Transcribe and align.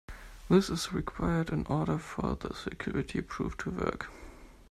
This 0.49 0.71
is 0.71 0.91
required 0.91 1.51
in 1.51 1.67
order 1.67 1.99
for 1.99 2.35
the 2.35 2.55
security 2.55 3.21
proof 3.21 3.55
to 3.57 3.69
work. 3.69 4.09